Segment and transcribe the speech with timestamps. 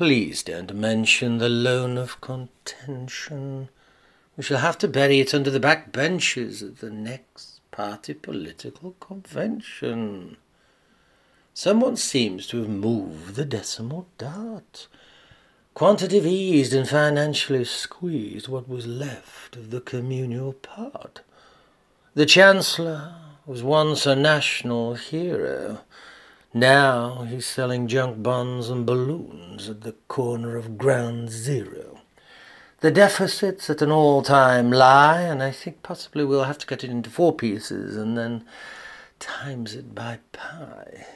[0.00, 3.68] please don't mention the loan of contention.
[4.34, 8.92] We shall have to bury it under the back benches at the next party political
[8.92, 10.38] convention.
[11.52, 14.86] Someone seems to have moved the decimal dot.
[15.74, 21.20] Quantitative eased and financially squeezed what was left of the communal part.
[22.14, 25.80] The Chancellor was once a national hero.
[26.52, 32.00] Now he's selling junk bonds and balloons at the corner of Ground Zero.
[32.80, 36.90] The deficit's at an all-time lie, and I think possibly we'll have to cut it
[36.90, 38.44] into four pieces and then
[39.20, 41.06] times it by pi.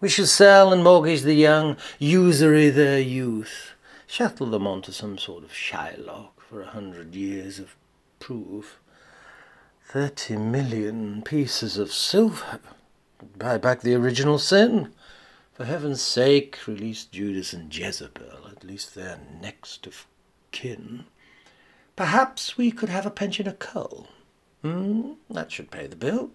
[0.00, 3.72] We shall sell and mortgage the young, usury their youth,
[4.06, 7.74] shuttle them onto some sort of Shylock for a hundred years of
[8.20, 8.78] proof.
[9.84, 12.60] Thirty million pieces of silver
[13.38, 14.92] buy back the original sin.
[15.52, 20.06] For heaven's sake, release Judas and Jezebel, at least they're next of
[20.52, 21.04] kin.
[21.96, 24.08] Perhaps we could have a pension of cull.
[24.62, 26.30] Hmm, that should pay the bill.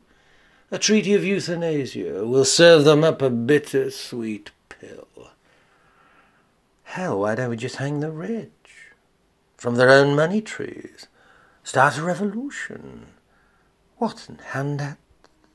[0.71, 5.31] A treaty of euthanasia will serve them up a bitter sweet pill.
[6.83, 8.93] Hell, why don't we just hang the rich?
[9.57, 11.07] From their own money trees.
[11.63, 13.07] Start a revolution.
[13.97, 14.97] What, and hand out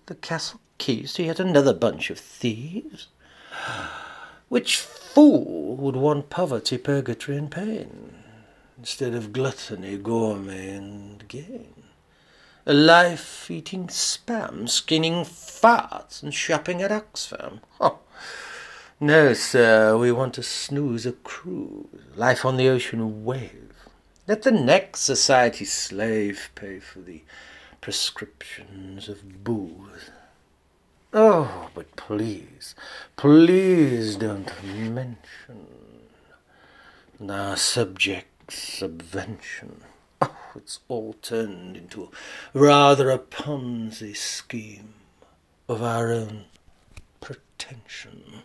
[0.06, 3.06] the castle keys to yet another bunch of thieves?
[4.48, 8.14] Which fool would want poverty, purgatory, and pain,
[8.76, 11.74] instead of gluttony, gourmet, and gain?
[12.66, 17.60] A life eating spam, skinning farts, and shopping at Oxfam?
[17.80, 18.00] Oh,
[18.98, 21.86] no, sir, we want to snooze a cruise,
[22.16, 23.72] life on the ocean wave.
[24.26, 27.22] Let the next society slave pay for the
[27.80, 30.10] prescriptions of booze.
[31.12, 32.76] Oh, but please,
[33.16, 35.66] please don't mention
[37.28, 39.82] our subject's subvention.
[40.20, 42.12] Oh, it's all turned into
[42.54, 44.94] rather a Ponzi scheme
[45.68, 46.44] of our own
[47.20, 48.42] pretension.